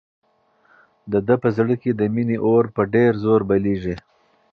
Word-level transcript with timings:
د 1.11 1.13
ده 1.27 1.35
په 1.43 1.49
زړه 1.57 1.75
کې 1.81 1.91
د 1.93 2.01
مینې 2.13 2.37
اور 2.45 2.65
په 2.75 2.81
ډېر 2.93 3.11
زور 3.23 3.41
بلېږي. 3.49 3.95